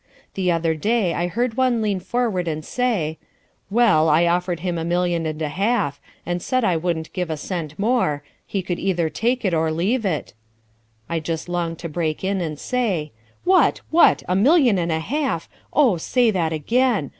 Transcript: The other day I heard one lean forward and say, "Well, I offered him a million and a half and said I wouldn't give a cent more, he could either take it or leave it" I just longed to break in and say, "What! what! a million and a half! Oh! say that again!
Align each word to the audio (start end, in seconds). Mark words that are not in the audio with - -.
The 0.33 0.51
other 0.51 0.73
day 0.73 1.13
I 1.13 1.27
heard 1.27 1.57
one 1.57 1.79
lean 1.79 1.99
forward 1.99 2.47
and 2.47 2.65
say, 2.65 3.19
"Well, 3.69 4.09
I 4.09 4.25
offered 4.25 4.61
him 4.61 4.79
a 4.79 4.83
million 4.83 5.27
and 5.27 5.39
a 5.43 5.47
half 5.49 6.01
and 6.25 6.41
said 6.41 6.63
I 6.63 6.75
wouldn't 6.75 7.13
give 7.13 7.29
a 7.29 7.37
cent 7.37 7.77
more, 7.77 8.23
he 8.47 8.63
could 8.63 8.79
either 8.79 9.09
take 9.11 9.45
it 9.45 9.53
or 9.53 9.71
leave 9.71 10.03
it" 10.03 10.33
I 11.07 11.19
just 11.19 11.47
longed 11.47 11.77
to 11.81 11.87
break 11.87 12.23
in 12.23 12.41
and 12.41 12.57
say, 12.57 13.11
"What! 13.43 13.81
what! 13.91 14.23
a 14.27 14.35
million 14.35 14.79
and 14.79 14.91
a 14.91 14.99
half! 14.99 15.47
Oh! 15.71 15.97
say 15.97 16.31
that 16.31 16.51
again! 16.51 17.09